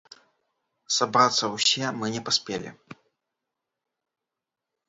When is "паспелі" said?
2.31-2.69